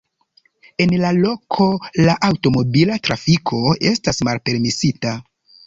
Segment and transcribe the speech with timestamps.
[0.85, 1.67] En la loko
[2.09, 3.63] la aŭtomobila trafiko
[3.93, 5.17] estas malpermesita.